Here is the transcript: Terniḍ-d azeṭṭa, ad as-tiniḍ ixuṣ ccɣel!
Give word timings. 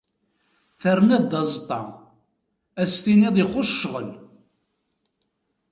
Terniḍ-d 0.81 1.33
azeṭṭa, 1.41 1.79
ad 2.81 2.87
as-tiniḍ 2.89 3.35
ixuṣ 3.43 3.69
ccɣel! 3.75 4.09